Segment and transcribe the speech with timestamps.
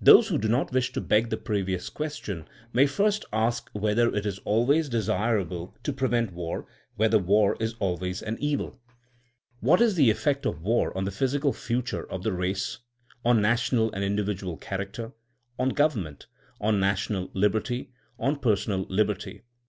[0.00, 4.26] Those who do not wish to beg the previous question may first ask whether it
[4.26, 8.80] is always desirable to prevent war, whether war is always an evil.
[9.60, 12.78] What is the effect of war on the physical future of the race?
[13.24, 15.12] on national and individual character?
[15.60, 16.26] on government?
[16.60, 17.92] on national liberty?
[18.18, 19.42] on personal liberty?